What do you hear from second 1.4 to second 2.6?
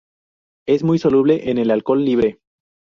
en el alcohol libre.